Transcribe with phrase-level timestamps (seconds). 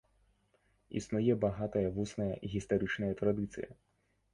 [1.01, 3.69] Існуе багатая вусная гістарычная традыцыя.